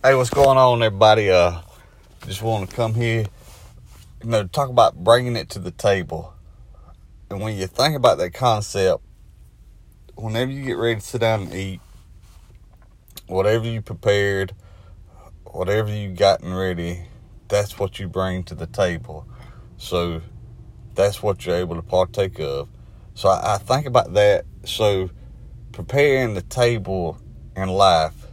Hey, 0.00 0.14
what's 0.14 0.30
going 0.30 0.56
on, 0.56 0.80
everybody? 0.80 1.28
Uh, 1.28 1.60
just 2.24 2.40
want 2.40 2.70
to 2.70 2.76
come 2.76 2.94
here, 2.94 3.26
you 4.22 4.30
know, 4.30 4.46
talk 4.46 4.68
about 4.68 4.94
bringing 4.94 5.34
it 5.34 5.48
to 5.50 5.58
the 5.58 5.72
table. 5.72 6.34
And 7.28 7.40
when 7.40 7.56
you 7.56 7.66
think 7.66 7.96
about 7.96 8.18
that 8.18 8.32
concept, 8.32 9.02
whenever 10.14 10.52
you 10.52 10.64
get 10.64 10.76
ready 10.76 11.00
to 11.00 11.04
sit 11.04 11.20
down 11.20 11.42
and 11.42 11.52
eat, 11.52 11.80
whatever 13.26 13.66
you 13.66 13.82
prepared, 13.82 14.54
whatever 15.42 15.92
you 15.92 16.10
gotten 16.10 16.54
ready, 16.54 17.02
that's 17.48 17.76
what 17.80 17.98
you 17.98 18.06
bring 18.06 18.44
to 18.44 18.54
the 18.54 18.68
table. 18.68 19.26
So 19.78 20.22
that's 20.94 21.24
what 21.24 21.44
you're 21.44 21.56
able 21.56 21.74
to 21.74 21.82
partake 21.82 22.38
of. 22.38 22.68
So 23.14 23.30
I, 23.30 23.56
I 23.56 23.58
think 23.58 23.84
about 23.84 24.14
that. 24.14 24.44
So 24.64 25.10
preparing 25.72 26.34
the 26.34 26.42
table 26.42 27.18
in 27.56 27.68
life 27.68 28.27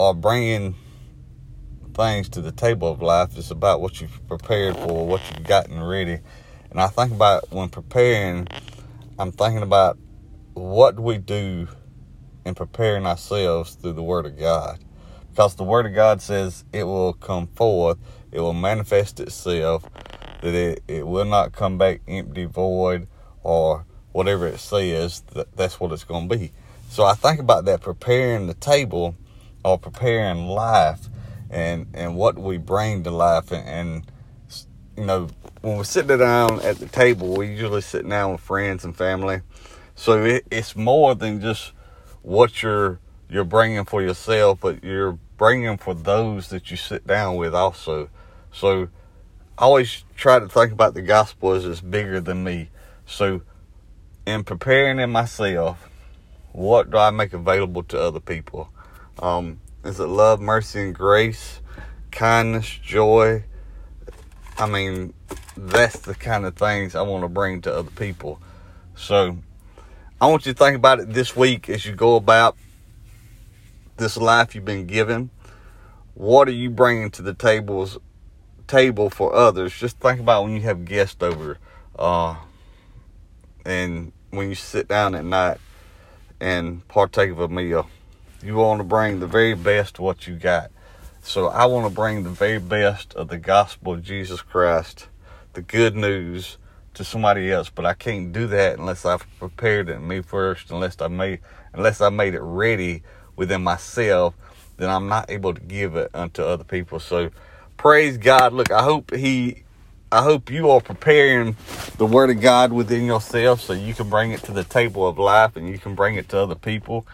or 0.00 0.14
bringing 0.14 0.74
things 1.92 2.30
to 2.30 2.40
the 2.40 2.52
table 2.52 2.90
of 2.90 3.02
life 3.02 3.36
is 3.36 3.50
about 3.50 3.82
what 3.82 4.00
you've 4.00 4.26
prepared 4.28 4.74
for, 4.74 5.06
what 5.06 5.20
you've 5.28 5.46
gotten 5.46 5.82
ready. 5.82 6.20
And 6.70 6.80
I 6.80 6.86
think 6.86 7.12
about 7.12 7.52
when 7.52 7.68
preparing, 7.68 8.48
I'm 9.18 9.30
thinking 9.30 9.62
about 9.62 9.98
what 10.54 10.96
do 10.96 11.02
we 11.02 11.18
do 11.18 11.68
in 12.46 12.54
preparing 12.54 13.04
ourselves 13.04 13.74
through 13.74 13.92
the 13.92 14.02
Word 14.02 14.24
of 14.24 14.38
God. 14.38 14.82
Because 15.32 15.56
the 15.56 15.64
Word 15.64 15.84
of 15.84 15.94
God 15.94 16.22
says 16.22 16.64
it 16.72 16.84
will 16.84 17.12
come 17.12 17.48
forth, 17.48 17.98
it 18.32 18.40
will 18.40 18.54
manifest 18.54 19.20
itself, 19.20 19.84
that 20.40 20.54
it, 20.54 20.82
it 20.88 21.06
will 21.06 21.26
not 21.26 21.52
come 21.52 21.76
back 21.76 22.00
empty, 22.08 22.46
void, 22.46 23.06
or 23.42 23.84
whatever 24.12 24.46
it 24.46 24.60
says, 24.60 25.20
that, 25.34 25.54
that's 25.54 25.78
what 25.78 25.92
it's 25.92 26.04
going 26.04 26.26
to 26.26 26.38
be. 26.38 26.52
So 26.88 27.04
I 27.04 27.12
think 27.12 27.38
about 27.38 27.66
that 27.66 27.82
preparing 27.82 28.46
the 28.46 28.54
table 28.54 29.14
or 29.64 29.78
preparing 29.78 30.46
life 30.46 31.08
and 31.50 31.86
and 31.94 32.16
what 32.16 32.38
we 32.38 32.56
bring 32.56 33.02
to 33.04 33.10
life. 33.10 33.52
And, 33.52 33.68
and 33.68 34.06
you 34.96 35.04
know 35.04 35.28
when 35.60 35.76
we're 35.76 35.84
sitting 35.84 36.18
down 36.18 36.60
at 36.60 36.76
the 36.76 36.86
table 36.86 37.34
we 37.34 37.48
usually 37.48 37.80
sit 37.82 38.08
down 38.08 38.32
with 38.32 38.40
friends 38.40 38.84
and 38.84 38.96
family. 38.96 39.42
So 39.94 40.24
it, 40.24 40.46
it's 40.50 40.74
more 40.76 41.14
than 41.14 41.40
just 41.40 41.72
what 42.22 42.62
you're 42.62 42.98
you're 43.28 43.44
bringing 43.44 43.84
for 43.84 44.02
yourself 44.02 44.60
but 44.60 44.82
you're 44.82 45.18
bringing 45.36 45.78
for 45.78 45.94
those 45.94 46.48
that 46.48 46.70
you 46.70 46.76
sit 46.76 47.06
down 47.06 47.36
with 47.36 47.54
also. 47.54 48.08
So 48.52 48.88
I 49.58 49.64
always 49.64 50.04
try 50.16 50.38
to 50.38 50.48
think 50.48 50.72
about 50.72 50.94
the 50.94 51.02
gospel 51.02 51.52
as 51.52 51.64
it's 51.66 51.80
bigger 51.80 52.20
than 52.20 52.44
me. 52.44 52.70
So 53.06 53.42
in 54.26 54.44
preparing 54.44 54.98
in 54.98 55.10
myself 55.10 55.88
what 56.52 56.90
do 56.90 56.98
I 56.98 57.10
make 57.10 57.32
available 57.32 57.82
to 57.84 58.00
other 58.00 58.20
people 58.20 58.70
um, 59.18 59.60
is 59.84 60.00
it 60.00 60.06
love, 60.06 60.40
mercy, 60.40 60.80
and 60.80 60.94
grace, 60.94 61.60
kindness, 62.10 62.68
joy? 62.68 63.44
I 64.56 64.66
mean, 64.66 65.14
that's 65.56 66.00
the 66.00 66.14
kind 66.14 66.44
of 66.44 66.56
things 66.56 66.94
I 66.94 67.02
want 67.02 67.24
to 67.24 67.28
bring 67.28 67.62
to 67.62 67.74
other 67.74 67.90
people. 67.90 68.40
So, 68.94 69.38
I 70.20 70.26
want 70.26 70.44
you 70.44 70.52
to 70.52 70.58
think 70.58 70.76
about 70.76 71.00
it 71.00 71.12
this 71.12 71.34
week 71.34 71.68
as 71.70 71.86
you 71.86 71.94
go 71.94 72.16
about 72.16 72.56
this 73.96 74.16
life 74.16 74.54
you've 74.54 74.64
been 74.64 74.86
given. 74.86 75.30
What 76.14 76.48
are 76.48 76.52
you 76.52 76.70
bringing 76.70 77.10
to 77.12 77.22
the 77.22 77.32
tables 77.32 77.98
table 78.66 79.08
for 79.08 79.34
others? 79.34 79.72
Just 79.72 79.98
think 79.98 80.20
about 80.20 80.44
when 80.44 80.52
you 80.52 80.60
have 80.62 80.84
guests 80.84 81.22
over, 81.22 81.58
uh, 81.98 82.36
and 83.64 84.12
when 84.30 84.48
you 84.48 84.54
sit 84.54 84.88
down 84.88 85.14
at 85.14 85.24
night 85.24 85.58
and 86.40 86.86
partake 86.88 87.30
of 87.30 87.40
a 87.40 87.48
meal. 87.48 87.88
You 88.42 88.54
want 88.54 88.80
to 88.80 88.84
bring 88.84 89.20
the 89.20 89.26
very 89.26 89.54
best 89.54 89.98
of 89.98 90.04
what 90.04 90.26
you 90.26 90.34
got. 90.34 90.70
So 91.22 91.48
I 91.48 91.66
want 91.66 91.86
to 91.86 91.94
bring 91.94 92.22
the 92.22 92.30
very 92.30 92.58
best 92.58 93.12
of 93.12 93.28
the 93.28 93.36
gospel 93.36 93.92
of 93.92 94.02
Jesus 94.02 94.40
Christ, 94.40 95.08
the 95.52 95.60
good 95.60 95.94
news 95.94 96.56
to 96.94 97.04
somebody 97.04 97.52
else, 97.52 97.68
but 97.68 97.84
I 97.84 97.92
can't 97.92 98.32
do 98.32 98.46
that 98.46 98.78
unless 98.78 99.04
I've 99.04 99.26
prepared 99.38 99.90
it 99.90 99.96
in 99.96 100.08
me 100.08 100.22
first, 100.22 100.70
unless 100.70 100.98
I 101.02 101.08
made 101.08 101.40
unless 101.74 102.00
I 102.00 102.08
made 102.08 102.34
it 102.34 102.40
ready 102.40 103.02
within 103.36 103.62
myself, 103.62 104.34
then 104.78 104.88
I'm 104.88 105.06
not 105.06 105.30
able 105.30 105.52
to 105.52 105.60
give 105.60 105.94
it 105.96 106.10
unto 106.14 106.42
other 106.42 106.64
people. 106.64 106.98
So 106.98 107.30
praise 107.76 108.16
God. 108.16 108.54
Look, 108.54 108.70
I 108.70 108.82
hope 108.82 109.14
he 109.14 109.64
I 110.10 110.22
hope 110.22 110.50
you 110.50 110.70
are 110.70 110.80
preparing 110.80 111.56
the 111.98 112.06
word 112.06 112.30
of 112.30 112.40
God 112.40 112.72
within 112.72 113.04
yourself 113.04 113.60
so 113.60 113.74
you 113.74 113.92
can 113.92 114.08
bring 114.08 114.32
it 114.32 114.42
to 114.44 114.52
the 114.52 114.64
table 114.64 115.06
of 115.06 115.18
life 115.18 115.56
and 115.56 115.68
you 115.68 115.78
can 115.78 115.94
bring 115.94 116.14
it 116.14 116.30
to 116.30 116.38
other 116.38 116.54
people 116.54 117.06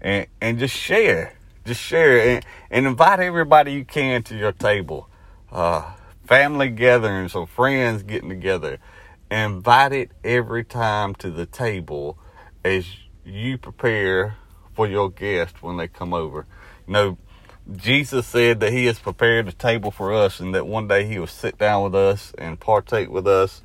and 0.00 0.26
and 0.40 0.58
just 0.58 0.74
share, 0.74 1.34
just 1.64 1.80
share 1.80 2.20
and, 2.20 2.46
and 2.70 2.86
invite 2.86 3.20
everybody 3.20 3.72
you 3.72 3.84
can 3.84 4.22
to 4.24 4.36
your 4.36 4.52
table. 4.52 5.08
Uh, 5.50 5.92
family 6.26 6.68
gatherings 6.68 7.34
or 7.34 7.46
friends 7.46 8.02
getting 8.02 8.28
together. 8.28 8.78
Invite 9.30 9.92
it 9.92 10.10
every 10.24 10.64
time 10.64 11.14
to 11.16 11.30
the 11.30 11.46
table 11.46 12.18
as 12.64 12.86
you 13.24 13.58
prepare 13.58 14.36
for 14.74 14.86
your 14.86 15.10
guests 15.10 15.62
when 15.62 15.76
they 15.76 15.88
come 15.88 16.14
over. 16.14 16.46
You 16.86 16.92
know, 16.92 17.18
Jesus 17.76 18.26
said 18.26 18.60
that 18.60 18.72
He 18.72 18.86
has 18.86 18.98
prepared 18.98 19.48
a 19.48 19.52
table 19.52 19.90
for 19.90 20.12
us, 20.12 20.40
and 20.40 20.54
that 20.54 20.66
one 20.66 20.88
day 20.88 21.04
He 21.04 21.18
will 21.18 21.26
sit 21.26 21.58
down 21.58 21.84
with 21.84 21.94
us 21.94 22.32
and 22.38 22.58
partake 22.58 23.10
with 23.10 23.26
us, 23.26 23.62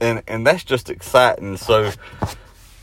and 0.00 0.22
and 0.26 0.46
that's 0.46 0.64
just 0.64 0.90
exciting. 0.90 1.56
So 1.56 1.92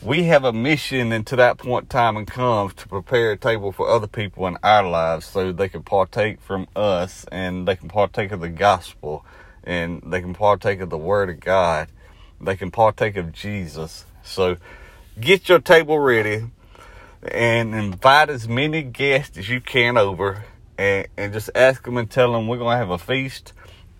we 0.01 0.23
have 0.23 0.45
a 0.45 0.53
mission 0.53 1.23
to 1.25 1.35
that 1.35 1.57
point 1.57 1.89
time 1.89 2.15
and 2.15 2.25
comes 2.25 2.73
to 2.73 2.87
prepare 2.87 3.33
a 3.33 3.37
table 3.37 3.71
for 3.71 3.89
other 3.89 4.07
people 4.07 4.47
in 4.47 4.57
our 4.63 4.87
lives 4.89 5.25
so 5.25 5.51
they 5.51 5.67
can 5.67 5.83
partake 5.83 6.39
from 6.39 6.67
us 6.75 7.25
and 7.31 7.67
they 7.67 7.75
can 7.75 7.89
partake 7.89 8.31
of 8.31 8.39
the 8.39 8.49
gospel 8.49 9.25
and 9.65 10.01
they 10.05 10.21
can 10.21 10.33
partake 10.33 10.79
of 10.79 10.89
the 10.89 10.97
word 10.97 11.29
of 11.29 11.41
God. 11.41 11.89
They 12.39 12.55
can 12.55 12.71
partake 12.71 13.17
of 13.17 13.33
Jesus. 13.33 14.05
So 14.23 14.55
get 15.19 15.49
your 15.49 15.59
table 15.59 15.99
ready 15.99 16.45
and 17.21 17.75
invite 17.75 18.29
as 18.29 18.47
many 18.47 18.83
guests 18.83 19.37
as 19.37 19.49
you 19.49 19.59
can 19.59 19.97
over 19.97 20.45
and, 20.77 21.07
and 21.17 21.33
just 21.33 21.49
ask 21.53 21.83
them 21.83 21.97
and 21.97 22.09
tell 22.09 22.31
them 22.31 22.47
we're 22.47 22.57
going 22.57 22.75
to 22.75 22.77
have 22.77 22.89
a 22.89 22.97
feast 22.97 23.51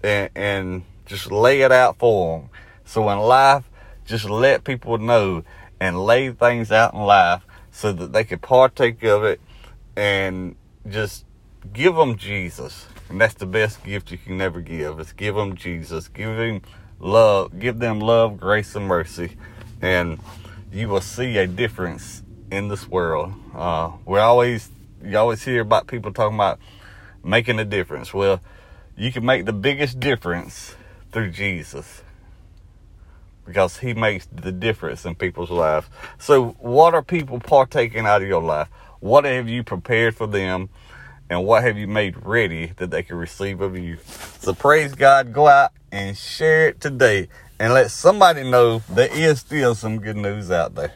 and, 0.01 0.29
and 0.33 0.83
just 1.05 1.29
lay 1.29 1.59
it 1.59 1.73
out 1.73 1.97
for 1.97 2.39
them. 2.39 2.49
So 2.85 3.09
in 3.09 3.19
life, 3.19 3.69
just 4.05 4.29
let 4.29 4.63
people 4.63 4.97
know 4.97 5.43
and 5.79 6.03
lay 6.03 6.31
things 6.31 6.71
out 6.71 6.93
in 6.93 7.01
life 7.01 7.45
so 7.71 7.91
that 7.93 8.11
they 8.11 8.23
could 8.23 8.41
partake 8.41 9.03
of 9.03 9.23
it 9.23 9.39
and 9.95 10.55
just 10.87 11.25
give 11.73 11.95
them 11.95 12.17
Jesus. 12.17 12.85
And 13.09 13.19
that's 13.19 13.33
the 13.33 13.45
best 13.45 13.83
gift 13.83 14.11
you 14.11 14.17
can 14.17 14.39
ever 14.41 14.61
give. 14.61 14.99
Is 14.99 15.13
give 15.13 15.35
them 15.35 15.55
Jesus. 15.55 16.07
Give 16.07 16.37
him 16.37 16.61
love. 16.99 17.59
Give 17.59 17.79
them 17.79 17.99
love, 17.99 18.39
grace, 18.39 18.75
and 18.75 18.85
mercy. 18.85 19.35
And 19.81 20.19
you 20.71 20.89
will 20.89 21.01
see 21.01 21.37
a 21.37 21.47
difference 21.47 22.23
in 22.51 22.67
this 22.67 22.87
world. 22.87 23.33
Uh, 23.53 23.91
we 24.05 24.19
always, 24.19 24.69
you 25.03 25.17
always 25.17 25.43
hear 25.43 25.61
about 25.61 25.87
people 25.87 26.13
talking 26.13 26.35
about 26.35 26.59
making 27.23 27.59
a 27.59 27.65
difference. 27.65 28.13
Well, 28.13 28.41
you 28.95 29.11
can 29.11 29.25
make 29.25 29.45
the 29.45 29.53
biggest 29.53 29.99
difference 29.99 30.75
through 31.11 31.31
Jesus 31.31 32.03
because 33.49 33.79
he 33.79 33.95
makes 33.95 34.27
the 34.27 34.51
difference 34.51 35.05
in 35.05 35.15
people's 35.15 35.49
lives. 35.49 35.87
So, 36.19 36.49
what 36.59 36.93
are 36.93 37.01
people 37.01 37.39
partaking 37.39 38.05
out 38.05 38.21
of 38.21 38.27
your 38.27 38.43
life? 38.43 38.69
What 38.99 39.25
have 39.25 39.49
you 39.49 39.63
prepared 39.63 40.15
for 40.15 40.27
them? 40.27 40.69
And 41.31 41.45
what 41.45 41.63
have 41.63 41.75
you 41.75 41.87
made 41.87 42.15
ready 42.23 42.73
that 42.77 42.91
they 42.91 43.01
can 43.01 43.15
receive 43.15 43.59
of 43.61 43.75
you? 43.75 43.97
So, 44.39 44.53
praise 44.53 44.93
God. 44.93 45.33
Go 45.33 45.47
out 45.47 45.71
and 45.91 46.15
share 46.15 46.67
it 46.67 46.79
today 46.79 47.27
and 47.59 47.73
let 47.73 47.89
somebody 47.89 48.49
know 48.49 48.83
there 48.87 49.11
is 49.11 49.39
still 49.39 49.73
some 49.73 49.97
good 49.99 50.15
news 50.15 50.51
out 50.51 50.75
there. 50.75 50.93